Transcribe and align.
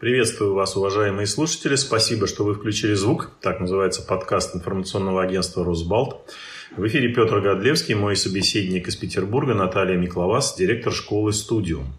Приветствую 0.00 0.54
вас, 0.54 0.76
уважаемые 0.76 1.28
слушатели. 1.28 1.76
Спасибо, 1.76 2.26
что 2.26 2.42
вы 2.42 2.54
включили 2.54 2.94
звук. 2.94 3.30
Так 3.40 3.60
называется 3.60 4.02
подкаст 4.02 4.56
информационного 4.56 5.22
агентства 5.22 5.64
«Росбалт». 5.64 6.34
В 6.76 6.84
эфире 6.88 7.14
Петр 7.14 7.40
Годлевский, 7.40 7.94
мой 7.94 8.16
собеседник 8.16 8.88
из 8.88 8.96
Петербурга 8.96 9.54
Наталья 9.54 9.96
Микловас, 9.96 10.56
директор 10.56 10.92
школы 10.92 11.32
«Студиум». 11.32 11.94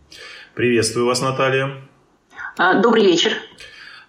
Приветствую 0.56 1.06
вас, 1.06 1.22
Наталья. 1.22 1.88
А, 2.58 2.82
добрый 2.82 3.06
вечер. 3.06 3.32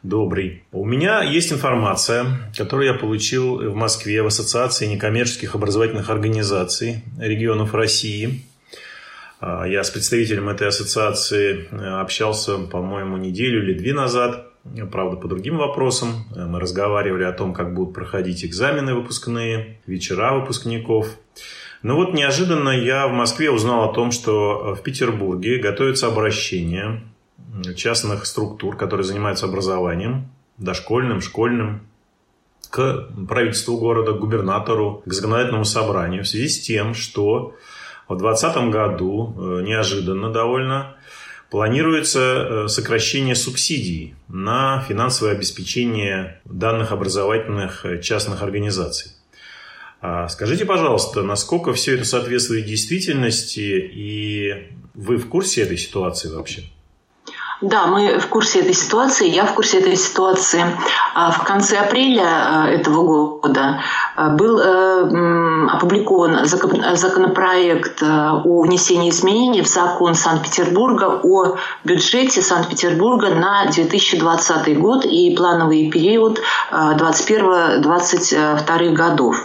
Добрый. 0.03 0.65
У 0.73 0.85
меня 0.85 1.23
есть 1.23 1.53
информация, 1.53 2.27
которую 2.57 2.89
я 2.89 2.95
получил 2.95 3.71
в 3.71 3.77
Москве 3.77 4.21
в 4.21 4.27
Ассоциации 4.27 4.87
некоммерческих 4.87 5.55
образовательных 5.55 6.11
организаций 6.11 7.05
регионов 7.21 7.73
России– 7.73 8.43
я 9.41 9.85
с 9.85 9.91
представителем 9.91 10.49
этой 10.49 10.69
ассоциации 10.69 11.69
э, 11.71 12.01
общался, 12.01 12.59
по-моему, 12.59 13.17
неделю 13.17 13.63
или 13.63 13.75
две 13.75 13.93
назад. 13.93 14.47
Правда, 14.91 15.17
по 15.17 15.29
другим 15.29 15.59
вопросам. 15.59 16.25
Э, 16.35 16.47
мы 16.47 16.59
разговаривали 16.59 17.25
о 17.25 17.33
том, 17.33 17.53
как 17.53 17.75
будут 17.75 17.95
проходить 17.95 18.45
экзамены 18.45 18.95
выпускные, 18.95 19.81
вечера 19.87 20.33
выпускников. 20.33 21.09
Но 21.83 21.97
вот 21.97 22.15
неожиданно 22.15 22.71
я 22.71 23.07
в 23.07 23.13
Москве 23.13 23.51
узнал 23.51 23.91
о 23.91 23.93
том, 23.93 24.11
что 24.11 24.75
в 24.75 24.83
Петербурге 24.83 25.59
готовится 25.59 26.07
обращение 26.07 27.03
частных 27.77 28.27
структур, 28.27 28.77
которые 28.77 29.05
занимаются 29.05 29.47
образованием, 29.47 30.29
дошкольным, 30.59 31.21
школьным, 31.21 31.83
к 32.71 33.09
правительству 33.29 33.79
города, 33.79 34.13
к 34.13 34.19
губернатору, 34.19 35.03
к 35.07 35.13
законодательному 35.13 35.65
собранию 35.65 36.25
в 36.25 36.29
связи 36.29 36.49
с 36.49 36.61
тем, 36.61 36.95
что 36.95 37.55
в 38.09 38.17
2020 38.17 38.71
году, 38.71 39.35
э, 39.37 39.63
неожиданно 39.63 40.33
довольно, 40.33 40.97
планируется 41.51 42.21
э, 42.21 42.69
сокращение 42.69 43.35
субсидий 43.35 44.15
на 44.29 44.85
финансовое 44.89 45.33
обеспечение 45.33 46.41
данных 46.45 46.93
образовательных 46.93 47.85
э, 47.85 48.01
частных 48.01 48.43
организаций. 48.43 49.13
А 50.01 50.29
скажите, 50.29 50.65
пожалуйста, 50.65 51.23
насколько 51.23 51.73
все 51.73 51.95
это 51.95 52.05
соответствует 52.05 52.67
действительности 52.67 53.91
и 53.93 54.69
вы 54.95 55.17
в 55.17 55.29
курсе 55.29 55.63
этой 55.63 55.77
ситуации 55.77 56.29
вообще? 56.29 56.65
Да, 57.63 57.87
мы 57.87 58.19
в 58.19 58.29
курсе 58.29 58.61
этой 58.61 58.75
ситуации. 58.75 59.31
Я 59.31 59.47
в 59.47 59.55
курсе 59.55 59.79
этой 59.79 59.97
ситуации. 59.97 60.63
А, 61.15 61.31
в 61.31 61.43
конце 61.45 61.79
апреля 61.79 62.27
а, 62.27 62.69
этого 62.69 63.39
года 63.39 63.81
а, 64.15 64.29
был 64.29 64.59
э, 64.59 65.67
опубликован 65.71 66.45
законопроект 66.45 68.03
о 68.03 68.61
внесении 68.61 69.09
изменений 69.09 69.63
в 69.63 69.69
закон 69.69 70.15
Санкт-Петербурга 70.15 71.19
о 71.23 71.57
бюджете 71.85 72.43
Санкт-Петербурга 72.43 73.31
на 73.31 73.65
2020 73.65 74.79
год 74.79 75.07
и 75.07 75.35
плановый 75.35 75.91
период 75.91 76.43
2021-2022 76.71 78.93
годов. 78.93 79.43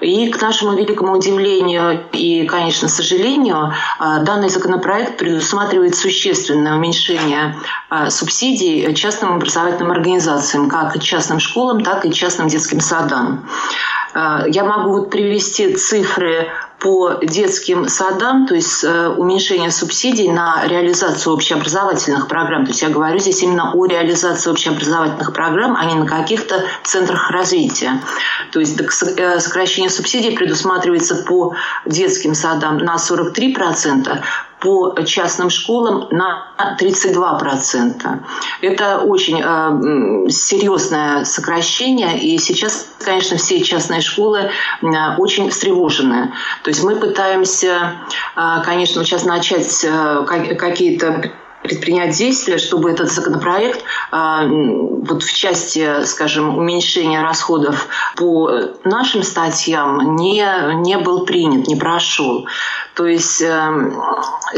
И 0.00 0.30
к 0.30 0.40
нашему 0.40 0.76
великому 0.76 1.12
удивлению 1.12 2.04
и, 2.12 2.46
конечно, 2.46 2.88
сожалению, 2.88 3.72
а, 3.98 4.20
данный 4.20 4.48
законопроект 4.48 5.18
предусматривает 5.18 5.96
существенное 5.96 6.76
уменьшение 6.76 7.56
а, 7.88 8.10
субсидий 8.10 8.94
частным 8.94 9.34
образовательным 9.34 9.90
организациям, 9.90 10.68
как 10.68 11.00
частным 11.02 11.40
школам, 11.40 11.82
так 11.82 12.04
и 12.04 12.12
частным 12.12 12.48
детским 12.48 12.80
садам. 12.80 13.48
А, 14.14 14.44
я 14.46 14.64
могу 14.64 14.90
вот 14.90 15.10
привести 15.10 15.74
цифры 15.74 16.48
по 16.78 17.14
детским 17.22 17.88
садам, 17.88 18.46
то 18.46 18.54
есть 18.54 18.84
э, 18.84 19.08
уменьшение 19.08 19.70
субсидий 19.70 20.30
на 20.30 20.64
реализацию 20.66 21.32
общеобразовательных 21.32 22.28
программ. 22.28 22.64
То 22.64 22.70
есть 22.70 22.82
я 22.82 22.88
говорю 22.88 23.18
здесь 23.18 23.42
именно 23.42 23.72
о 23.72 23.86
реализации 23.86 24.50
общеобразовательных 24.50 25.32
программ, 25.32 25.76
а 25.76 25.84
не 25.86 25.94
на 25.94 26.06
каких-то 26.06 26.64
центрах 26.84 27.30
развития. 27.30 28.00
То 28.52 28.60
есть 28.60 28.80
э, 28.80 29.40
сокращение 29.40 29.90
субсидий 29.90 30.36
предусматривается 30.36 31.16
по 31.16 31.54
детским 31.84 32.34
садам 32.34 32.78
на 32.78 32.94
43%, 32.94 34.20
по 34.60 34.94
частным 35.04 35.50
школам 35.50 36.08
на 36.10 36.48
32%. 36.80 38.20
Это 38.60 38.98
очень 38.98 39.40
э, 39.42 40.30
серьезное 40.30 41.24
сокращение, 41.24 42.18
и 42.18 42.38
сейчас, 42.38 42.88
конечно, 42.98 43.36
все 43.36 43.60
частные 43.62 44.00
школы 44.00 44.50
э, 44.82 44.86
очень 45.18 45.50
встревожены. 45.50 46.32
То 46.62 46.70
есть 46.70 46.82
мы 46.82 46.96
пытаемся, 46.96 47.98
э, 48.36 48.62
конечно, 48.64 49.04
сейчас 49.04 49.24
начать 49.24 49.84
э, 49.84 50.24
какие-то 50.58 51.32
предпринять 51.62 52.16
действия, 52.16 52.58
чтобы 52.58 52.90
этот 52.90 53.10
законопроект 53.10 53.82
а, 54.10 54.46
вот 54.46 55.22
в 55.22 55.32
части, 55.32 56.04
скажем, 56.04 56.56
уменьшения 56.56 57.22
расходов 57.22 57.88
по 58.16 58.50
нашим 58.84 59.22
статьям 59.22 60.16
не, 60.16 60.46
не 60.82 60.98
был 60.98 61.24
принят, 61.24 61.66
не 61.66 61.76
прошел. 61.76 62.46
То 62.98 63.06
есть 63.06 63.40
э, 63.42 63.92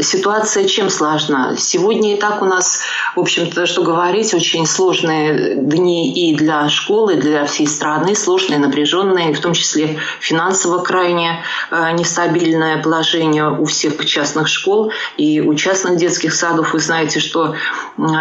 ситуация 0.01 0.67
чем 0.67 0.89
сложна? 0.89 1.55
Сегодня 1.57 2.15
и 2.15 2.19
так 2.19 2.41
у 2.41 2.45
нас, 2.45 2.81
в 3.15 3.19
общем-то, 3.19 3.67
что 3.67 3.83
говорить, 3.83 4.33
очень 4.33 4.65
сложные 4.65 5.57
дни 5.57 6.11
и 6.11 6.35
для 6.35 6.67
школы, 6.67 7.13
и 7.13 7.17
для 7.17 7.45
всей 7.45 7.67
страны, 7.67 8.15
сложные, 8.15 8.57
напряженные, 8.57 9.35
в 9.35 9.39
том 9.39 9.53
числе 9.53 9.99
финансово 10.19 10.79
крайне 10.79 11.43
э, 11.69 11.91
нестабильное 11.91 12.81
положение 12.81 13.47
у 13.47 13.65
всех 13.65 14.03
частных 14.07 14.47
школ 14.47 14.91
и 15.17 15.39
у 15.39 15.53
частных 15.53 15.97
детских 15.97 16.33
садов. 16.33 16.73
Вы 16.73 16.79
знаете, 16.91 17.21
что 17.21 17.55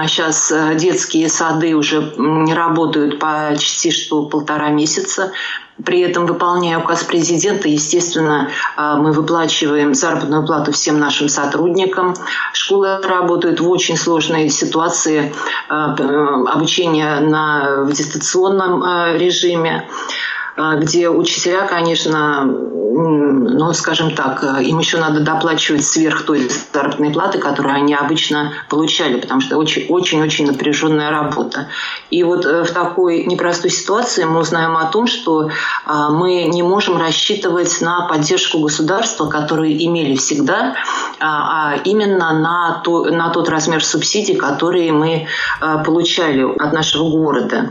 сейчас 0.07 0.53
э, 0.53 0.77
детские 0.77 1.29
сады 1.29 1.75
уже 1.75 2.15
не 2.17 2.55
работают 2.55 3.19
почти 3.19 3.91
что 3.91 4.27
полтора 4.27 4.69
месяца. 4.69 5.33
При 5.85 6.01
этом, 6.01 6.27
выполняя 6.27 6.79
указ 6.79 7.03
президента, 7.03 7.67
естественно, 7.67 8.49
а, 8.77 8.97
мы 8.97 9.13
выплачиваем 9.13 9.95
заработную 9.95 10.47
плату 10.47 10.73
всем 10.73 11.01
нашим 11.01 11.29
сотрудникам. 11.29 12.15
Школы 12.53 12.99
работают 13.03 13.61
в 13.61 13.69
очень 13.69 13.97
сложной 13.97 14.51
ситуации 14.51 15.33
а, 15.69 15.95
обучения 16.53 17.21
на, 17.21 17.85
в 17.85 17.93
дистанционном 17.93 18.85
режиме. 19.17 19.89
А, 20.61 20.77
где 20.77 21.09
учителя, 21.09 21.67
конечно, 21.67 22.45
ну, 22.45 23.73
скажем 23.73 24.15
так, 24.15 24.45
им 24.61 24.79
еще 24.79 24.99
надо 24.99 25.21
доплачивать 25.21 25.85
сверх 25.85 26.27
той 26.27 26.51
заработной 26.73 27.11
платы, 27.11 27.39
которую 27.39 27.75
они 27.75 27.95
обычно 27.95 28.53
получали, 28.69 29.19
потому 29.19 29.41
что 29.41 29.57
очень-очень 29.57 30.47
напряженная 30.47 31.11
работа. 31.11 31.69
И 32.11 32.23
вот 32.25 32.45
э, 32.45 32.65
в 32.65 32.71
такой 32.73 33.25
непростой 33.25 33.71
ситуации 33.71 34.25
мы 34.25 34.41
узнаем 34.41 34.77
о 34.77 34.87
том, 34.87 35.07
что 35.07 35.51
а, 35.87 36.11
мы 36.11 36.45
не 36.45 36.63
можем 36.63 36.99
рассчитывать 36.99 37.81
на 37.81 38.07
поддержку 38.09 38.59
государства, 38.59 39.27
которую 39.27 39.73
имели 39.73 40.17
всегда, 40.17 40.75
а, 41.21 41.73
а 41.73 41.77
именно 41.85 42.39
на, 42.39 42.83
то, 42.85 43.05
на 43.05 43.31
тот 43.31 43.49
размер 43.49 43.85
субсидий, 43.85 44.37
которые 44.37 44.93
мы 44.93 45.27
получали 45.85 46.43
от 46.43 46.73
нашего 46.73 47.09
города. 47.09 47.71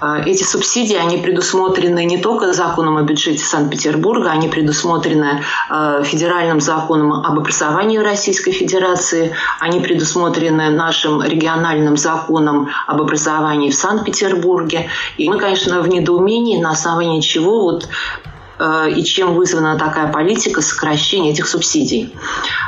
Эти 0.00 0.44
субсидии, 0.44 0.94
они 0.94 1.18
предусмотрены 1.18 2.04
не 2.04 2.18
только 2.18 2.52
законом 2.52 2.98
о 2.98 3.02
бюджете 3.02 3.42
Санкт-Петербурга, 3.44 4.30
они 4.30 4.48
предусмотрены 4.48 5.42
э, 5.70 6.02
федеральным 6.04 6.60
законом 6.60 7.12
об 7.12 7.36
образовании 7.36 7.98
Российской 7.98 8.52
Федерации, 8.52 9.34
они 9.58 9.80
предусмотрены 9.80 10.70
нашим 10.70 11.20
региональным 11.20 11.96
законом 11.96 12.68
об 12.86 13.00
образовании 13.00 13.70
в 13.70 13.74
Санкт-Петербурге. 13.74 14.88
И 15.16 15.28
мы, 15.28 15.36
конечно, 15.38 15.80
в 15.80 15.88
недоумении, 15.88 16.62
на 16.62 16.70
основании 16.70 17.20
чего 17.20 17.62
вот 17.62 17.88
и 18.60 19.04
чем 19.04 19.34
вызвана 19.34 19.78
такая 19.78 20.12
политика 20.12 20.60
сокращения 20.62 21.32
этих 21.32 21.46
субсидий. 21.46 22.14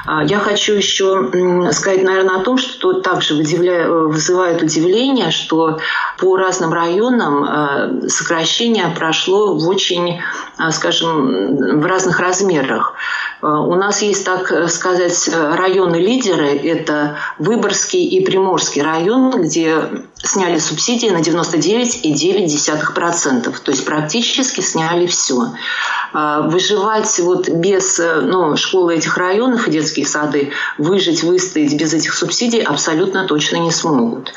А, 0.06 0.24
я 0.24 0.38
хочу 0.38 0.74
еще 0.74 1.30
сказать, 1.72 2.02
наверное, 2.02 2.36
о 2.36 2.40
том, 2.40 2.58
что 2.58 2.94
также 2.94 3.34
вызывает 3.34 4.62
удивление, 4.62 5.30
что 5.30 5.78
по 6.18 6.36
разным 6.36 6.72
районам 6.72 7.44
э, 7.44 8.08
сокращение 8.08 8.92
прошло 8.96 9.54
в 9.54 9.68
очень, 9.68 10.20
э, 10.58 10.70
скажем, 10.70 11.80
в 11.80 11.86
разных 11.86 12.20
размерах. 12.20 12.94
У 13.42 13.74
нас 13.74 14.02
есть, 14.02 14.26
так 14.26 14.68
сказать, 14.68 15.30
районы-лидеры. 15.32 16.48
Это 16.48 17.16
Выборгский 17.38 18.04
и 18.04 18.24
Приморский 18.24 18.82
район, 18.82 19.30
где 19.42 19.82
сняли 20.22 20.58
субсидии 20.58 21.08
на 21.08 21.18
99,9%. 21.18 23.54
То 23.62 23.70
есть 23.70 23.84
практически 23.84 24.60
сняли 24.60 25.06
все. 25.06 25.52
А, 26.12 26.42
выживать 26.42 27.20
вот 27.20 27.48
без 27.48 27.98
ну, 27.98 28.56
школы 28.56 28.96
этих 28.96 29.16
районов 29.16 29.68
и 29.68 29.70
детские 29.70 30.06
сады, 30.06 30.50
выжить, 30.78 31.22
выстоять 31.22 31.74
без 31.74 31.94
этих 31.94 32.14
субсидий 32.14 32.62
абсолютно 32.62 33.26
точно 33.26 33.56
не 33.56 33.70
смогут. 33.70 34.32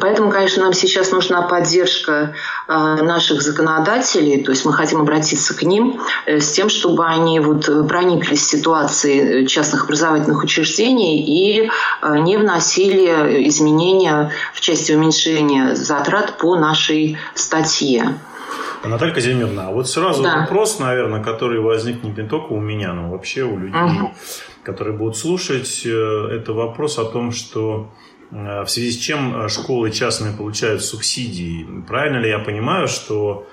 Поэтому, 0.00 0.30
конечно, 0.30 0.62
нам 0.62 0.72
сейчас 0.72 1.10
нужна 1.10 1.42
поддержка 1.42 2.34
наших 2.68 3.42
законодателей, 3.42 4.42
то 4.42 4.50
есть 4.52 4.64
мы 4.64 4.72
хотим 4.72 5.00
обратиться 5.00 5.56
к 5.56 5.62
ним 5.62 6.00
э, 6.26 6.38
с 6.38 6.52
тем, 6.52 6.68
чтобы 6.68 7.06
они 7.06 7.40
вот 7.40 7.68
прониклись 7.88 8.42
в 8.42 8.50
ситуации 8.50 9.46
частных 9.46 9.84
образовательных 9.84 10.42
учреждений 10.44 11.24
и 11.24 11.70
не 12.02 12.36
вносили 12.36 13.48
изменения 13.48 14.30
в 14.54 14.60
части 14.60 14.92
уменьшения 14.92 15.74
затрат 15.74 16.38
по 16.38 16.56
нашей 16.56 17.18
статье. 17.34 18.14
Наталья 18.84 19.12
Казимировна, 19.12 19.68
а 19.68 19.70
вот 19.70 19.88
сразу 19.88 20.22
да. 20.22 20.40
вопрос, 20.40 20.78
наверное, 20.78 21.22
который 21.22 21.60
возникнет 21.60 22.16
не 22.16 22.26
только 22.26 22.52
у 22.52 22.60
меня, 22.60 22.92
но 22.92 23.10
вообще 23.10 23.42
у 23.42 23.58
людей, 23.58 23.80
угу. 23.80 24.12
которые 24.62 24.96
будут 24.96 25.16
слушать, 25.16 25.82
э, 25.84 26.28
это 26.32 26.52
вопрос 26.54 26.98
о 26.98 27.04
том, 27.04 27.30
что 27.30 27.90
э, 28.18 28.19
в 28.30 28.66
связи 28.68 28.92
с 28.92 28.96
чем 28.96 29.44
э, 29.44 29.48
школы 29.48 29.90
частные 29.90 30.32
получают 30.32 30.82
субсидии. 30.82 31.66
Правильно 31.86 32.18
ли 32.18 32.28
я 32.28 32.38
понимаю, 32.38 32.88
что 32.88 33.46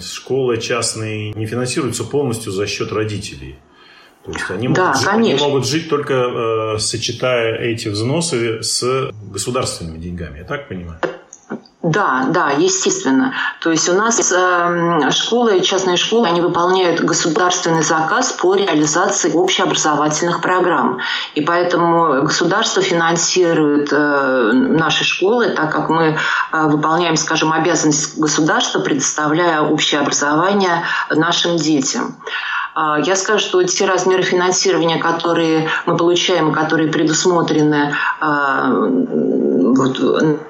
школы 0.00 0.58
частные 0.58 1.32
не 1.32 1.46
финансируются 1.46 2.04
полностью 2.04 2.52
за 2.52 2.66
счет 2.66 2.92
родителей? 2.92 3.58
То 4.24 4.32
есть 4.32 4.50
они, 4.50 4.68
да, 4.68 4.86
могут, 4.86 4.98
жить, 4.98 5.08
они 5.08 5.34
могут 5.34 5.66
жить 5.66 5.88
только 5.88 6.14
э, 6.14 6.78
сочетая 6.78 7.58
эти 7.58 7.88
взносы 7.88 8.62
с 8.62 9.12
государственными 9.30 9.98
деньгами, 9.98 10.38
я 10.38 10.44
так 10.44 10.68
понимаю? 10.68 10.98
Да, 11.86 12.24
да, 12.30 12.50
естественно. 12.50 13.32
То 13.60 13.70
есть 13.70 13.88
у 13.88 13.92
нас 13.92 14.32
э, 14.32 15.10
школы, 15.12 15.60
частные 15.60 15.96
школы, 15.96 16.26
они 16.26 16.40
выполняют 16.40 17.00
государственный 17.00 17.84
заказ 17.84 18.32
по 18.32 18.56
реализации 18.56 19.30
общеобразовательных 19.30 20.40
программ. 20.40 20.98
И 21.36 21.42
поэтому 21.42 22.22
государство 22.22 22.82
финансирует 22.82 23.92
э, 23.92 24.50
наши 24.52 25.04
школы, 25.04 25.50
так 25.50 25.70
как 25.70 25.88
мы 25.88 26.18
э, 26.50 26.62
выполняем, 26.66 27.16
скажем, 27.16 27.52
обязанность 27.52 28.18
государства, 28.18 28.80
предоставляя 28.80 29.60
общее 29.60 30.00
образование 30.00 30.82
нашим 31.10 31.56
детям. 31.56 32.16
А, 32.76 33.00
я 33.00 33.16
скажу, 33.16 33.38
что 33.38 33.62
те 33.62 33.86
размеры 33.86 34.22
финансирования, 34.22 34.98
которые 34.98 35.66
мы 35.86 35.96
получаем, 35.96 36.52
которые 36.52 36.92
предусмотрены 36.92 37.94
а, 38.20 38.68
вот, 38.70 39.98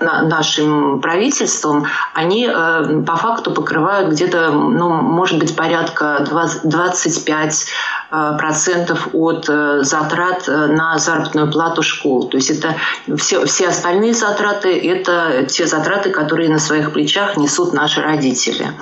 нашим 0.01 1.01
правительством, 1.01 1.87
они 2.15 2.49
э, 2.53 3.03
по 3.07 3.17
факту 3.17 3.53
покрывают 3.53 4.11
где-то, 4.11 4.51
ну, 4.51 4.89
может 4.89 5.39
быть, 5.39 5.55
порядка 5.55 6.25
20, 6.29 6.69
25 6.69 7.67
э, 8.11 8.37
процентов 8.39 9.09
от 9.13 9.47
э, 9.49 9.83
затрат 9.83 10.47
на 10.47 10.99
заработную 10.99 11.51
плату 11.51 11.83
школ. 11.83 12.29
То 12.29 12.37
есть 12.37 12.51
это 12.51 12.75
все, 13.17 13.45
все 13.47 13.69
остальные 13.69 14.15
затраты, 14.15 14.77
это 14.79 15.45
те 15.49 15.67
затраты, 15.67 16.11
которые 16.11 16.49
на 16.49 16.59
своих 16.59 16.93
плечах 16.93 17.37
несут 17.37 17.73
наши 17.73 18.01
родители. 18.01 18.73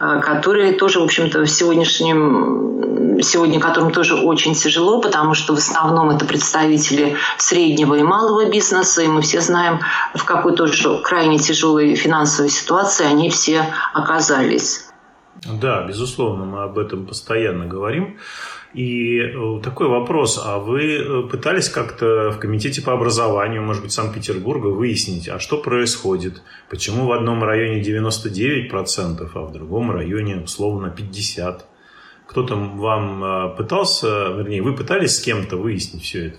Э, 0.00 0.18
которые 0.20 0.72
тоже, 0.72 0.98
в 0.98 1.04
общем-то, 1.04 1.40
в 1.40 1.46
сегодняшнем, 1.46 3.20
сегодня 3.22 3.60
которым 3.60 3.92
тоже 3.92 4.16
очень 4.16 4.54
тяжело, 4.54 5.00
потому 5.00 5.34
что 5.34 5.54
в 5.54 5.58
основном 5.58 6.08
это 6.08 6.24
представители 6.24 7.16
среднего 7.36 7.94
и 7.94 8.02
малого 8.02 8.46
бизнеса, 8.46 9.02
и 9.02 9.08
мы 9.08 9.20
все 9.20 9.42
знаем, 9.42 9.80
в 10.14 10.24
какой 10.24 10.56
тоже 10.56 10.98
крайне 11.04 11.38
тяжелой 11.38 11.94
финансовой 11.96 12.48
ситуации 12.50 13.04
они 13.04 13.28
все 13.28 13.66
оказались. 13.92 14.89
Да, 15.44 15.86
безусловно, 15.86 16.44
мы 16.44 16.62
об 16.62 16.78
этом 16.78 17.06
постоянно 17.06 17.66
говорим. 17.66 18.18
И 18.74 19.18
э, 19.18 19.60
такой 19.62 19.88
вопрос, 19.88 20.40
а 20.44 20.58
вы 20.58 20.96
э, 20.96 21.22
пытались 21.28 21.68
как-то 21.68 22.30
в 22.30 22.38
комитете 22.38 22.82
по 22.82 22.92
образованию, 22.92 23.62
может 23.62 23.82
быть, 23.82 23.92
Санкт-Петербурга 23.92 24.68
выяснить, 24.68 25.28
а 25.28 25.40
что 25.40 25.58
происходит? 25.58 26.42
Почему 26.68 27.06
в 27.06 27.12
одном 27.12 27.42
районе 27.42 27.82
99%, 27.82 29.28
а 29.34 29.40
в 29.40 29.52
другом 29.52 29.90
районе 29.90 30.36
условно 30.36 30.94
50%? 30.96 31.62
Кто-то 32.26 32.54
вам 32.54 33.24
э, 33.24 33.56
пытался, 33.56 34.28
вернее, 34.28 34.62
вы 34.62 34.76
пытались 34.76 35.16
с 35.16 35.20
кем-то 35.20 35.56
выяснить 35.56 36.04
все 36.04 36.28
это? 36.28 36.38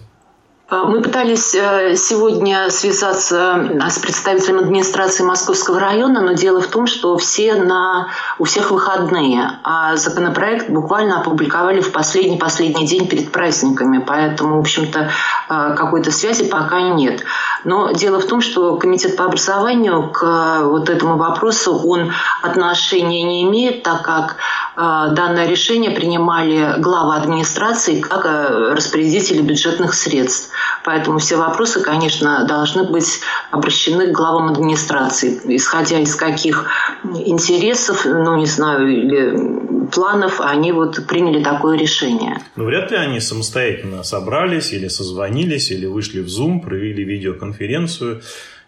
А, 0.71 0.85
мы 0.85 1.01
пытались 1.01 1.53
э, 1.53 1.95
сегодня 1.97 2.69
связаться 2.69 3.69
с 3.89 3.99
представителем 3.99 4.59
администрации 4.59 5.21
Московского 5.21 5.81
района, 5.81 6.21
но 6.21 6.31
дело 6.31 6.61
в 6.61 6.67
том, 6.67 6.87
что 6.87 7.17
все 7.17 7.55
на, 7.55 8.07
у 8.39 8.45
всех 8.45 8.71
выходные, 8.71 9.59
а 9.65 9.97
законопроект 9.97 10.69
буквально 10.69 11.19
опубликовали 11.19 11.81
в 11.81 11.91
последний-последний 11.91 12.87
день 12.87 13.09
перед 13.09 13.33
праздниками, 13.33 13.97
поэтому, 13.97 14.55
в 14.55 14.59
общем-то, 14.61 15.09
э, 15.49 15.75
какой-то 15.75 16.09
связи 16.09 16.47
пока 16.47 16.79
нет. 16.79 17.25
Но 17.65 17.91
дело 17.91 18.21
в 18.21 18.25
том, 18.25 18.39
что 18.39 18.77
Комитет 18.77 19.17
по 19.17 19.25
образованию 19.25 20.09
к 20.09 20.61
вот 20.63 20.89
этому 20.89 21.17
вопросу, 21.17 21.77
он 21.85 22.13
отношения 22.41 23.23
не 23.23 23.43
имеет, 23.43 23.83
так 23.83 24.03
как 24.03 24.37
данное 24.75 25.47
решение 25.47 25.91
принимали 25.91 26.79
глава 26.79 27.15
администрации 27.17 27.99
как 27.99 28.25
распорядители 28.25 29.41
бюджетных 29.41 29.93
средств. 29.93 30.51
Поэтому 30.83 31.19
все 31.19 31.35
вопросы, 31.35 31.81
конечно, 31.81 32.45
должны 32.47 32.83
быть 32.83 33.19
обращены 33.51 34.07
к 34.07 34.11
главам 34.11 34.49
администрации, 34.49 35.39
исходя 35.45 35.99
из 35.99 36.15
каких 36.15 36.65
интересов, 37.03 38.05
ну, 38.05 38.37
не 38.37 38.45
знаю, 38.45 38.87
или 38.87 39.87
планов 39.91 40.39
они 40.41 40.71
вот 40.71 41.05
приняли 41.07 41.43
такое 41.43 41.77
решение. 41.77 42.37
Ну, 42.55 42.65
вряд 42.65 42.91
ли 42.91 42.97
они 42.97 43.19
самостоятельно 43.19 44.03
собрались 44.03 44.71
или 44.73 44.87
созвонились, 44.87 45.71
или 45.71 45.85
вышли 45.85 46.21
в 46.21 46.27
Zoom, 46.27 46.61
провели 46.61 47.03
видеоконференцию 47.03 48.21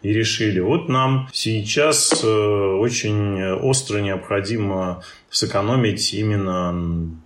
и 0.03 0.11
решили, 0.11 0.59
вот 0.59 0.89
нам 0.89 1.29
сейчас 1.31 2.23
э, 2.23 2.27
очень 2.27 3.41
остро 3.41 3.99
необходимо 3.99 5.01
сэкономить 5.29 6.13
именно 6.13 6.71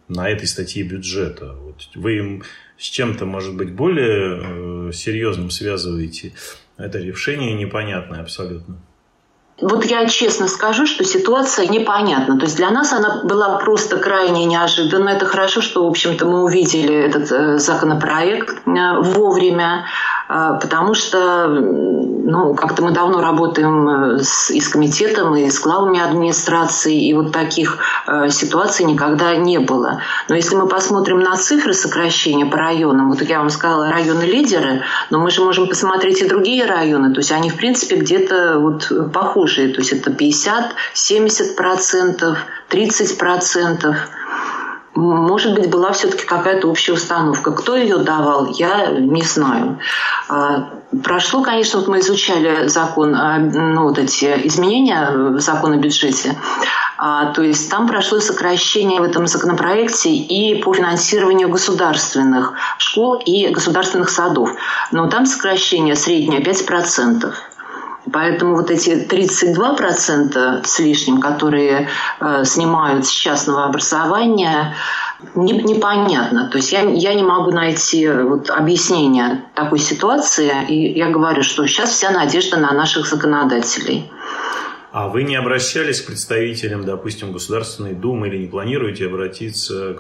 на 0.08 0.30
этой 0.30 0.48
статье 0.48 0.84
бюджета. 0.84 1.56
Вот 1.60 1.90
вы 1.96 2.44
с 2.78 2.84
чем-то, 2.84 3.26
может 3.26 3.56
быть, 3.56 3.74
более 3.74 4.90
э, 4.90 4.92
серьезным 4.94 5.50
связываете, 5.50 6.34
это 6.78 7.00
решение 7.00 7.54
непонятное 7.54 8.22
абсолютно. 8.22 8.78
Вот 9.60 9.86
я 9.86 10.06
честно 10.06 10.48
скажу, 10.48 10.86
что 10.86 11.04
ситуация 11.04 11.68
непонятна. 11.68 12.38
То 12.38 12.46
есть 12.46 12.58
для 12.58 12.70
нас 12.70 12.94
она 12.94 13.24
была 13.24 13.58
просто 13.58 13.98
крайне 13.98 14.46
неожиданна. 14.46 15.10
Это 15.10 15.26
хорошо, 15.26 15.62
что, 15.62 15.84
в 15.84 15.90
общем-то, 15.90 16.28
мы 16.28 16.44
увидели 16.44 16.94
этот 16.94 17.32
э, 17.32 17.58
законопроект 17.58 18.62
вовремя. 18.66 19.88
А, 20.28 20.56
потому 20.56 20.94
что 20.94 21.48
ну, 21.48 22.54
как-то 22.56 22.84
мы 22.84 22.92
давно 22.92 23.22
работаем 23.22 23.88
э, 23.88 24.20
с, 24.22 24.52
и 24.52 24.60
с 24.60 24.68
комитетом, 24.68 25.34
и 25.38 25.50
с 25.50 25.62
главами 25.62 26.02
администрации, 26.02 27.08
и 27.08 27.14
вот 27.14 27.32
таких 27.32 27.78
э, 28.06 28.28
ситуаций 28.30 28.86
никогда 28.86 29.36
не 29.38 29.60
было. 29.60 30.02
Но 30.28 30.36
если 30.36 30.56
мы 30.58 30.68
посмотрим 30.68 31.20
на 31.20 31.38
цифры 31.38 31.74
сокращения 31.74 32.46
по 32.46 32.58
районам, 32.58 33.10
вот 33.10 33.22
я 33.22 33.40
вам 33.40 33.50
сказала, 33.50 33.90
районы 33.90 34.24
лидеры, 34.24 34.82
но 35.10 35.20
мы 35.20 35.32
же 35.32 35.42
можем 35.42 35.70
посмотреть 35.70 36.22
и 36.22 36.28
другие 36.28 36.66
районы, 36.66 37.14
то 37.14 37.22
есть 37.22 37.32
они, 37.32 37.50
в 37.50 37.56
принципе, 37.56 37.96
где-то 37.96 38.60
вот 38.60 38.92
похожие, 39.14 39.74
то 39.74 39.80
есть 39.80 39.94
это 39.94 40.12
50, 40.12 40.74
70 40.94 41.56
процентов, 41.56 42.38
30 42.68 43.18
процентов 43.18 43.96
может 44.97 45.54
быть, 45.54 45.69
была 45.69 45.92
все-таки 45.92 46.25
какая-то 46.25 46.68
общая 46.68 46.94
установка. 46.94 47.51
Кто 47.51 47.75
ее 47.75 47.97
давал, 47.97 48.47
я 48.47 48.87
не 48.87 49.21
знаю. 49.21 49.80
А, 50.27 50.69
прошло, 51.04 51.44
конечно, 51.44 51.80
вот 51.80 51.87
мы 51.87 51.99
изучали 51.99 52.68
закон, 52.68 53.13
а, 53.13 53.37
ну, 53.37 53.83
вот 53.83 53.99
эти 53.99 54.25
изменения 54.47 55.11
в 55.11 55.39
закон 55.39 55.73
о 55.73 55.77
бюджете. 55.77 56.35
А, 56.97 57.31
то 57.31 57.44
есть 57.44 57.69
там 57.69 57.87
прошло 57.87 58.19
сокращение 58.19 58.99
в 58.99 59.04
этом 59.04 59.27
законопроекте 59.27 60.09
и 60.09 60.59
по 60.63 60.73
финансированию 60.73 61.49
государственных 61.49 62.54
школ 62.80 63.21
и 63.23 63.49
государственных 63.49 64.09
садов. 64.09 64.49
Но 64.92 65.07
там 65.07 65.27
сокращение 65.27 65.95
среднее 65.95 66.42
5%. 66.42 67.31
Поэтому 68.11 68.56
вот 68.56 68.71
эти 68.71 68.92
32% 68.92 70.66
с 70.66 70.80
лишним, 70.80 71.19
которые 71.19 71.90
э, 72.19 72.44
снимают 72.45 73.06
с 73.06 73.09
частного 73.09 73.66
образования, 73.66 74.76
не, 75.35 75.54
непонятно. 75.54 76.47
То 76.49 76.57
есть 76.57 76.71
я, 76.71 76.81
я 76.81 77.14
не 77.14 77.23
могу 77.23 77.52
найти 77.52 78.07
вот 78.09 78.49
объяснение 78.49 79.45
такой 79.56 79.80
ситуации. 79.80 80.52
И 80.68 80.97
я 80.97 81.09
говорю, 81.09 81.44
что 81.44 81.66
сейчас 81.66 81.90
вся 81.90 82.11
надежда 82.11 82.57
на 82.57 82.71
наших 82.71 83.07
законодателей. 83.07 84.11
А 84.99 85.09
вы 85.09 85.21
не 85.21 85.35
обращались 85.35 86.01
к 86.01 86.07
представителям, 86.07 86.83
допустим, 86.83 87.31
Государственной 87.31 87.94
Думы 87.94 88.30
или 88.30 88.37
не 88.37 88.47
планируете 88.47 89.06
обратиться 89.06 89.94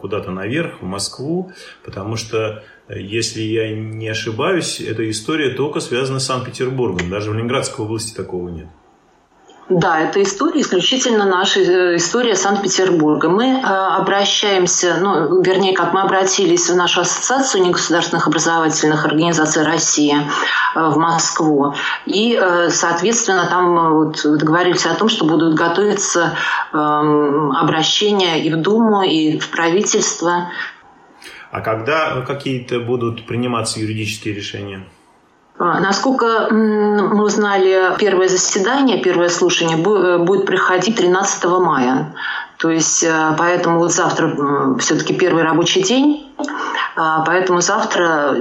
куда-то 0.00 0.32
наверх, 0.32 0.82
в 0.82 0.84
Москву? 0.84 1.52
Потому 1.84 2.16
что, 2.16 2.64
если 2.88 3.42
я 3.42 3.72
не 3.72 4.08
ошибаюсь, 4.08 4.80
эта 4.80 5.08
история 5.08 5.50
только 5.50 5.78
связана 5.78 6.18
с 6.18 6.26
Санкт-Петербургом. 6.26 7.10
Даже 7.10 7.30
в 7.30 7.34
Ленинградской 7.34 7.84
области 7.84 8.12
такого 8.12 8.48
нет. 8.48 8.66
Да, 9.70 10.00
это 10.00 10.20
история 10.20 10.62
исключительно 10.62 11.26
наша 11.26 11.60
э, 11.60 11.96
история 11.96 12.34
Санкт-Петербурга. 12.34 13.28
Мы 13.28 13.44
э, 13.44 13.62
обращаемся, 13.62 14.98
ну, 15.00 15.40
вернее, 15.42 15.76
как 15.76 15.94
мы 15.94 16.02
обратились 16.02 16.68
в 16.68 16.74
нашу 16.74 17.02
ассоциацию 17.02 17.62
негосударственных 17.62 18.26
образовательных 18.26 19.06
организаций 19.06 19.62
России 19.62 20.16
э, 20.16 20.24
в 20.74 20.96
Москву. 20.96 21.72
И, 22.04 22.36
соответственно, 22.70 23.46
там 23.48 23.94
вот, 23.94 24.20
договорились 24.24 24.86
о 24.86 24.94
том, 24.96 25.08
что 25.08 25.24
будут 25.24 25.54
готовиться 25.54 26.36
э, 26.72 26.76
обращения 26.76 28.44
и 28.44 28.52
в 28.52 28.56
Думу, 28.56 29.04
и 29.04 29.38
в 29.38 29.50
правительство. 29.50 30.50
А 31.52 31.60
когда 31.60 32.20
какие-то 32.22 32.80
будут 32.80 33.24
приниматься 33.24 33.78
юридические 33.78 34.34
решения? 34.34 34.84
А, 35.60 35.78
насколько 35.78 36.48
мы 36.50 37.22
узнали, 37.22 37.94
первое 37.98 38.28
заседание, 38.28 38.96
первое 38.96 39.28
слушание 39.28 39.76
э, 39.76 40.18
будет 40.18 40.46
проходить 40.46 40.96
13 40.96 41.44
мая. 41.44 42.14
То 42.56 42.70
есть, 42.70 43.04
э, 43.04 43.34
поэтому 43.36 43.78
вот 43.78 43.92
завтра 43.92 44.78
все-таки 44.78 45.12
первый 45.12 45.42
рабочий 45.42 45.82
день, 45.82 46.32
а, 46.96 47.22
поэтому 47.26 47.60
завтра 47.60 48.34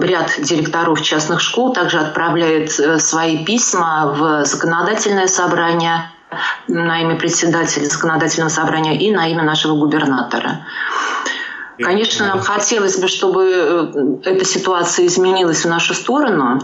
ряд 0.00 0.32
директоров 0.38 1.02
частных 1.02 1.40
школ 1.40 1.74
также 1.74 1.98
отправляет 1.98 2.80
э, 2.80 2.98
свои 3.00 3.44
письма 3.44 4.14
в 4.16 4.46
законодательное 4.46 5.26
собрание 5.26 6.10
на 6.68 7.02
имя 7.02 7.16
председателя 7.16 7.84
законодательного 7.84 8.48
собрания 8.48 8.96
и 8.96 9.14
на 9.14 9.28
имя 9.28 9.42
нашего 9.42 9.76
губернатора. 9.76 10.64
Конечно, 11.78 12.26
нам 12.26 12.40
хотелось 12.40 12.98
бы, 12.98 13.06
чтобы 13.06 14.20
э, 14.24 14.30
эта 14.30 14.44
ситуация 14.44 15.06
изменилась 15.06 15.64
в 15.64 15.68
нашу 15.68 15.94
сторону, 15.94 16.58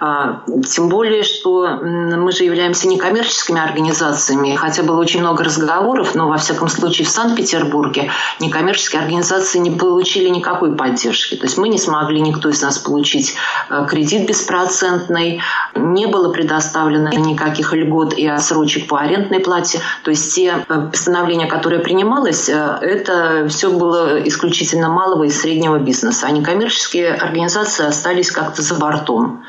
а, 0.00 0.42
тем 0.66 0.88
более, 0.88 1.22
что 1.22 1.78
мы 1.82 2.32
же 2.32 2.44
являемся 2.44 2.88
некоммерческими 2.88 3.60
организациями, 3.60 4.56
хотя 4.56 4.82
было 4.82 4.98
очень 5.00 5.20
много 5.20 5.44
разговоров, 5.44 6.14
но 6.14 6.28
во 6.28 6.38
всяком 6.38 6.68
случае 6.68 7.06
в 7.06 7.10
Санкт-Петербурге 7.10 8.10
некоммерческие 8.40 9.02
организации 9.02 9.58
не 9.58 9.70
получили 9.70 10.28
никакой 10.30 10.74
поддержки. 10.74 11.36
То 11.36 11.44
есть 11.44 11.58
мы 11.58 11.68
не 11.68 11.78
смогли, 11.78 12.20
никто 12.20 12.48
из 12.48 12.62
нас 12.62 12.78
получить 12.78 13.34
э, 13.68 13.86
кредит 13.88 14.26
беспроцентный, 14.26 15.42
не 15.74 16.06
было 16.06 16.32
предоставлено 16.32 17.10
никаких 17.10 17.74
льгот 17.74 18.14
и 18.14 18.26
отсрочек 18.26 18.88
по 18.88 19.00
арендной 19.00 19.40
плате. 19.40 19.80
То 20.04 20.10
есть 20.10 20.34
те 20.34 20.64
э, 20.66 20.88
постановления, 20.90 21.46
которые 21.46 21.80
принималось, 21.80 22.48
это 22.48 23.46
все 23.48 23.70
было 23.70 24.26
исключительно 24.26 24.53
исключительно 24.54 24.88
малого 24.88 25.24
и 25.24 25.30
среднего 25.30 25.78
бизнеса, 25.78 26.26
а 26.26 26.30
некоммерческие 26.30 27.12
организации 27.14 27.86
остались 27.86 28.30
как-то 28.30 28.62
за 28.62 28.76
бортом. 28.76 29.42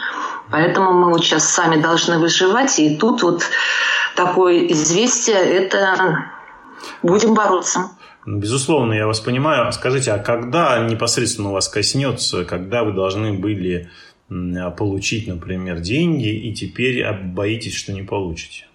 Поэтому 0.52 0.94
мы 0.94 1.12
вот 1.12 1.24
сейчас 1.24 1.48
сами 1.48 1.82
должны 1.82 2.18
выживать, 2.18 2.80
и 2.80 2.98
тут 2.98 3.22
вот 3.24 3.44
такое 4.16 4.68
известие, 4.72 5.38
это 5.38 6.26
будем 7.04 7.34
бороться. 7.36 7.92
Безусловно, 8.26 8.94
я 8.94 9.06
вас 9.06 9.20
понимаю. 9.20 9.72
Скажите, 9.72 10.12
а 10.12 10.18
когда 10.18 10.80
непосредственно 10.80 11.50
у 11.50 11.54
вас 11.54 11.68
коснется, 11.68 12.46
когда 12.46 12.84
вы 12.84 12.94
должны 12.94 13.34
были 13.34 13.90
получить, 14.78 15.28
например, 15.28 15.80
деньги, 15.82 16.30
и 16.30 16.54
теперь 16.54 17.06
боитесь, 17.14 17.76
что 17.76 17.94
не 17.94 18.02
получите? 18.02 18.66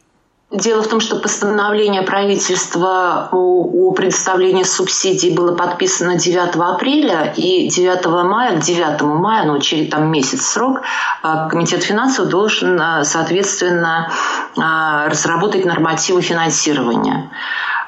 Дело 0.51 0.83
в 0.83 0.89
том, 0.89 0.99
что 0.99 1.15
постановление 1.15 2.03
правительства 2.03 3.29
о, 3.31 3.37
о 3.37 3.93
предоставлении 3.93 4.65
субсидий 4.65 5.33
было 5.33 5.55
подписано 5.55 6.19
9 6.19 6.57
апреля, 6.57 7.33
и 7.37 7.69
9 7.69 8.07
мая, 8.25 8.59
к 8.59 8.61
9 8.61 9.01
мая, 9.03 9.45
ну, 9.45 9.61
через 9.61 9.91
там 9.91 10.11
месяц 10.11 10.45
срок, 10.45 10.81
а, 11.23 11.49
Комитет 11.49 11.85
финансов 11.85 12.29
должен, 12.29 12.81
а, 12.81 13.05
соответственно, 13.05 14.11
а, 14.59 15.09
разработать 15.09 15.65
нормативы 15.65 16.21
финансирования. 16.21 17.31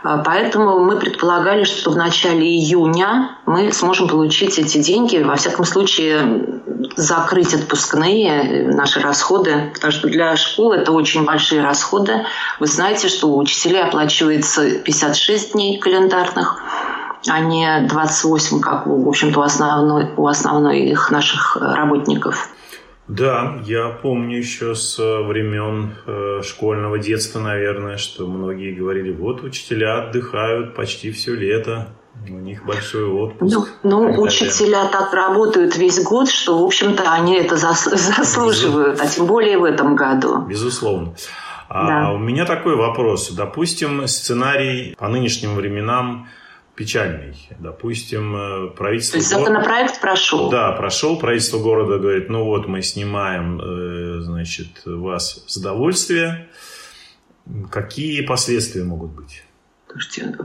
А, 0.02 0.18
поэтому 0.18 0.80
мы 0.80 0.97
предполагали, 0.97 1.64
что 1.64 1.90
в 1.90 1.97
начале 1.97 2.47
июня 2.47 3.37
мы 3.47 3.73
сможем 3.73 4.09
получить 4.09 4.59
эти 4.59 4.78
деньги, 4.78 5.18
во 5.18 5.37
всяком 5.37 5.64
случае 5.64 6.61
закрыть 6.97 7.54
отпускные 7.54 8.68
наши 8.73 9.00
расходы, 9.00 9.71
потому 9.73 9.92
что 9.92 10.09
для 10.09 10.37
школ 10.37 10.73
это 10.73 10.92
очень 10.92 11.25
большие 11.25 11.62
расходы. 11.62 12.25
Вы 12.59 12.66
знаете, 12.66 13.09
что 13.09 13.28
у 13.28 13.38
учителей 13.38 13.82
оплачивается 13.82 14.78
56 14.78 15.52
дней 15.52 15.78
календарных, 15.78 16.61
а 17.28 17.38
не 17.38 17.87
28, 17.88 18.61
как, 18.61 18.87
в 18.87 19.09
общем-то, 19.09 19.40
у, 19.40 19.42
основной, 19.42 20.11
у 20.16 20.26
основных 20.26 21.11
наших 21.11 21.56
работников. 21.56 22.49
Да, 23.12 23.59
я 23.64 23.90
помню 23.90 24.38
еще 24.38 24.75
с 24.75 24.97
времен 24.99 25.95
э, 26.07 26.40
школьного 26.42 26.99
детства, 26.99 27.40
наверное, 27.40 27.99
что 27.99 28.26
многие 28.26 28.73
говорили, 28.73 29.12
вот 29.12 29.42
учителя 29.42 29.99
отдыхают 29.99 30.75
почти 30.75 31.12
все 31.12 31.35
лето, 31.35 31.88
у 32.26 32.33
них 32.33 32.64
большой 32.64 33.04
отпуск. 33.04 33.69
Ну, 33.83 34.07
ну 34.07 34.23
учителя 34.23 34.88
так 34.90 35.12
работают 35.12 35.76
весь 35.76 36.02
год, 36.02 36.31
что, 36.31 36.62
в 36.62 36.64
общем-то, 36.64 37.12
они 37.12 37.37
это 37.37 37.57
заслуживают, 37.57 38.99
а 39.00 39.07
тем 39.07 39.26
более 39.26 39.59
в 39.59 39.64
этом 39.64 39.95
году. 39.95 40.47
Безусловно. 40.49 41.14
А 41.69 41.87
да. 41.87 42.12
у 42.12 42.19
меня 42.19 42.47
такой 42.47 42.76
вопрос. 42.76 43.31
Допустим, 43.31 44.07
сценарий 44.07 44.95
по 44.99 45.09
нынешним 45.09 45.54
временам 45.54 46.28
печальный. 46.74 47.36
Допустим, 47.58 48.34
э, 48.34 48.70
правительство... 48.70 49.14
То 49.14 49.18
есть 49.18 49.30
законопроект 49.30 50.00
прошел? 50.00 50.50
Да, 50.50 50.72
прошел. 50.72 51.18
Правительство 51.18 51.58
города 51.58 51.98
говорит, 51.98 52.28
ну 52.28 52.44
вот 52.44 52.66
мы 52.66 52.82
снимаем, 52.82 53.60
э, 53.60 54.20
значит, 54.22 54.82
вас 54.84 55.44
с 55.46 55.56
удовольствия. 55.56 56.48
Какие 57.70 58.22
последствия 58.22 58.84
могут 58.84 59.10
быть? 59.10 59.42
Слушайте, 59.90 60.38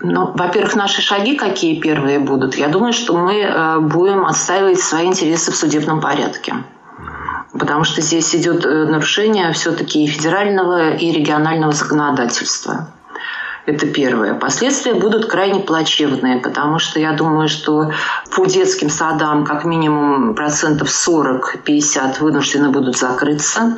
ну, 0.00 0.32
во-первых, 0.32 0.76
наши 0.76 1.02
шаги 1.02 1.36
какие 1.36 1.80
первые 1.80 2.20
будут? 2.20 2.54
Я 2.54 2.68
думаю, 2.68 2.92
что 2.92 3.16
мы 3.16 3.40
э, 3.40 3.80
будем 3.80 4.24
отстаивать 4.24 4.78
свои 4.78 5.06
интересы 5.06 5.50
в 5.50 5.56
судебном 5.56 6.00
порядке. 6.00 6.54
Потому 7.52 7.84
что 7.84 8.00
здесь 8.00 8.34
идет 8.34 8.64
нарушение 8.64 9.52
все-таки 9.52 10.04
и 10.04 10.06
федерального, 10.06 10.94
и 10.94 11.12
регионального 11.12 11.72
законодательства. 11.72 12.88
Это 13.64 13.86
первое. 13.86 14.34
Последствия 14.34 14.94
будут 14.94 15.26
крайне 15.26 15.60
плачевные, 15.60 16.38
потому 16.38 16.80
что 16.80 16.98
я 16.98 17.12
думаю, 17.12 17.48
что 17.48 17.92
по 18.34 18.44
детским 18.46 18.90
садам 18.90 19.44
как 19.44 19.64
минимум 19.64 20.34
процентов 20.34 20.88
40-50 20.88 22.20
вынуждены 22.20 22.70
будут 22.70 22.96
закрыться 22.96 23.76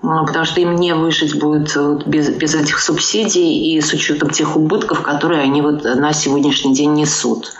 ну, 0.00 0.24
потому 0.24 0.44
что 0.44 0.60
им 0.60 0.76
не 0.76 0.94
выжить 0.94 1.38
будет 1.38 1.76
без, 2.06 2.28
без 2.28 2.54
этих 2.54 2.78
субсидий 2.78 3.74
и 3.74 3.80
с 3.80 3.92
учетом 3.92 4.30
тех 4.30 4.56
убытков, 4.56 5.02
которые 5.02 5.42
они 5.42 5.60
вот 5.60 5.82
на 5.82 6.12
сегодняшний 6.12 6.72
день 6.72 6.94
несут. 6.94 7.52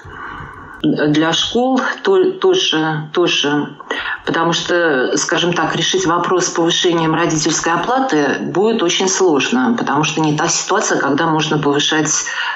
Для 0.83 1.33
школ 1.33 1.81
то, 2.05 2.33
тоже, 2.33 3.11
тоже, 3.13 3.77
потому 4.25 4.53
что, 4.53 5.17
скажем 5.17 5.53
так, 5.53 5.75
решить 5.75 6.07
вопрос 6.07 6.47
с 6.47 6.51
повышением 6.51 7.15
родительской 7.15 7.73
оплаты 7.73 8.39
будет 8.41 8.83
очень 8.83 9.09
сложно, 9.09 9.75
потому 9.77 10.05
что 10.05 10.21
не 10.21 10.37
та 10.37 10.47
ситуация, 10.47 11.01
когда 11.01 11.27
можно 11.27 11.59
повышать 11.59 12.13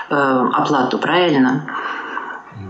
э, 0.09 0.15
оплату, 0.15 0.99
правильно? 0.99 1.67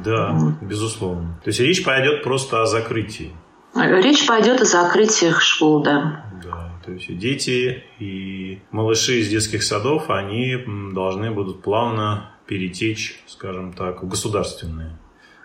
Да, 0.02 0.35
безусловно. 0.62 1.38
То 1.44 1.50
есть 1.50 1.61
речь 1.61 1.85
пойдет 1.85 2.23
просто 2.23 2.62
о 2.62 2.66
закрытии. 2.66 3.32
Речь 3.75 4.26
пойдет 4.26 4.62
о 4.62 4.64
закрытии 4.64 5.32
школ, 5.38 5.82
да. 5.82 6.25
Да, 6.42 6.71
то 6.85 6.92
есть 6.92 7.18
дети 7.18 7.85
и 7.99 8.62
малыши 8.71 9.21
из 9.21 9.28
детских 9.28 9.62
садов, 9.62 10.09
они 10.09 10.56
должны 10.94 11.30
будут 11.30 11.62
плавно 11.62 12.30
перетечь, 12.47 13.23
скажем 13.26 13.75
так, 13.75 14.02
в 14.02 14.09
государственные 14.09 14.99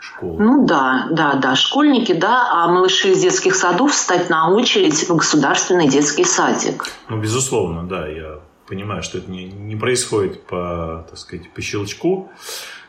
школы. 0.07 0.43
Ну 0.43 0.65
да, 0.65 1.07
да, 1.11 1.35
да, 1.35 1.55
школьники, 1.55 2.13
да, 2.13 2.49
а 2.51 2.67
малыши 2.67 3.09
из 3.09 3.21
детских 3.21 3.55
садов 3.55 3.91
встать 3.91 4.29
на 4.29 4.49
очередь 4.49 5.07
в 5.07 5.15
государственный 5.15 5.87
детский 5.87 6.23
садик. 6.23 6.85
Ну, 7.09 7.19
безусловно, 7.19 7.83
да, 7.83 8.07
я 8.07 8.39
понимаю, 8.67 9.03
что 9.03 9.17
это 9.17 9.29
не, 9.31 9.45
не 9.45 9.75
происходит 9.75 10.45
по, 10.45 11.05
так 11.09 11.17
сказать, 11.17 11.51
по 11.53 11.61
щелчку, 11.61 12.29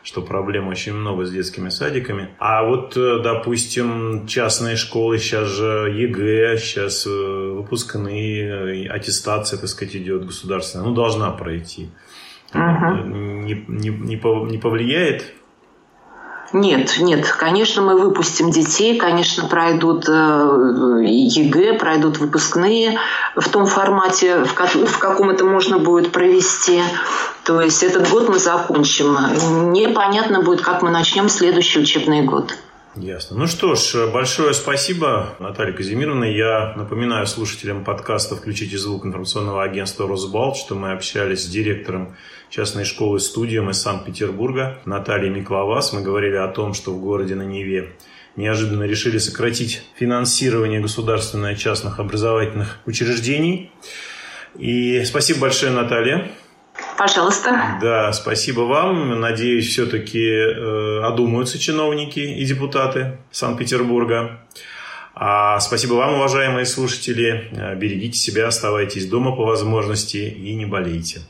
что 0.03 0.21
проблем 0.21 0.67
очень 0.67 0.93
много 0.93 1.25
с 1.25 1.31
детскими 1.31 1.69
садиками. 1.69 2.29
А 2.39 2.63
вот, 2.63 2.97
э, 2.97 3.19
допустим, 3.23 4.27
частные 4.27 4.75
школы, 4.75 5.19
сейчас 5.19 5.47
же 5.47 5.93
ЕГЭ, 5.95 6.57
сейчас 6.57 7.05
э, 7.05 7.09
выпускные, 7.09 8.85
э, 8.85 8.87
аттестация, 8.87 9.59
так 9.59 9.69
сказать, 9.69 9.95
идет 9.95 10.25
государственная, 10.25 10.85
ну, 10.85 10.93
должна 10.93 11.31
пройти. 11.31 11.89
Угу. 12.53 13.05
Не, 13.45 13.65
не, 13.67 13.89
не 13.89 14.57
повлияет 14.57 15.33
нет, 16.51 16.97
нет, 16.99 17.27
конечно, 17.27 17.81
мы 17.81 17.97
выпустим 17.97 18.49
детей, 18.49 18.97
конечно, 18.97 19.47
пройдут 19.47 20.05
э, 20.07 20.11
ЕГЭ, 21.05 21.73
пройдут 21.73 22.17
выпускные 22.17 22.99
в 23.35 23.49
том 23.49 23.65
формате, 23.65 24.43
в, 24.43 24.53
каком 24.53 25.29
это 25.29 25.45
можно 25.45 25.77
будет 25.77 26.11
провести. 26.11 26.81
То 27.43 27.61
есть 27.61 27.83
этот 27.83 28.09
год 28.09 28.29
мы 28.29 28.39
закончим. 28.39 29.71
Непонятно 29.71 30.41
будет, 30.41 30.61
как 30.61 30.81
мы 30.81 30.89
начнем 30.89 31.29
следующий 31.29 31.79
учебный 31.79 32.21
год. 32.21 32.55
Ясно. 33.01 33.37
Ну 33.37 33.47
что 33.47 33.75
ж, 33.75 34.07
большое 34.11 34.53
спасибо, 34.53 35.33
Наталья 35.39 35.71
Казимировна. 35.71 36.25
Я 36.25 36.73
напоминаю 36.75 37.27
слушателям 37.27 37.85
подкаста 37.85 38.35
«Включите 38.35 38.77
звук» 38.77 39.05
информационного 39.05 39.63
агентства 39.63 40.05
«Росбалт», 40.05 40.57
что 40.57 40.75
мы 40.75 40.91
общались 40.91 41.45
с 41.45 41.47
директором 41.47 42.17
частной 42.49 42.83
школы 42.83 43.21
«Студиум» 43.21 43.69
из 43.69 43.81
Санкт-Петербурга 43.81 44.79
Натальей 44.83 45.29
Микловас. 45.29 45.93
Мы 45.93 46.01
говорили 46.01 46.35
о 46.35 46.49
том, 46.49 46.73
что 46.73 46.91
в 46.91 46.99
городе 46.99 47.35
на 47.35 47.43
Неве 47.43 47.93
неожиданно 48.35 48.83
решили 48.83 49.17
сократить 49.17 49.81
финансирование 49.95 50.81
государственных 50.81 51.57
частных 51.57 51.99
образовательных 51.99 52.79
учреждений. 52.85 53.71
И 54.57 55.05
спасибо 55.05 55.39
большое, 55.39 55.71
Наталья. 55.71 56.29
Пожалуйста. 56.99 57.79
Да, 57.81 58.11
спасибо 58.11 58.61
вам. 58.61 59.21
Надеюсь, 59.21 59.69
все-таки 59.69 60.19
э, 60.19 61.01
одумаются 61.01 61.57
чиновники 61.57 62.19
и 62.19 62.43
депутаты 62.43 63.19
Санкт-Петербурга. 63.31 64.41
А 65.15 65.61
спасибо 65.61 65.93
вам, 65.93 66.15
уважаемые 66.15 66.65
слушатели. 66.65 67.75
Берегите 67.77 68.17
себя, 68.17 68.47
оставайтесь 68.47 69.07
дома 69.07 69.33
по 69.33 69.45
возможности 69.45 70.17
и 70.17 70.53
не 70.55 70.65
болейте. 70.65 71.21